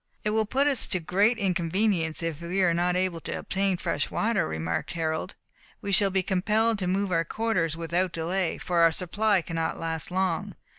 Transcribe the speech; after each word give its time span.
"It 0.23 0.31
will 0.31 0.47
put 0.47 0.65
us 0.65 0.87
to 0.87 0.99
great 0.99 1.37
inconvenience 1.37 2.23
if 2.23 2.41
we 2.41 2.63
are 2.63 2.73
not 2.73 2.95
able 2.95 3.19
to 3.19 3.37
obtain 3.37 3.77
fresh 3.77 4.09
water," 4.09 4.47
remarked 4.47 4.93
Harold. 4.93 5.35
"We 5.79 5.91
shall 5.91 6.09
be 6.09 6.23
compelled 6.23 6.79
to 6.79 6.87
move 6.87 7.11
our 7.11 7.23
quarters 7.23 7.77
without 7.77 8.11
delay, 8.11 8.57
for 8.57 8.79
our 8.79 8.91
supply 8.91 9.43
cannot 9.43 9.79
last 9.79 10.09
long. 10.09 10.55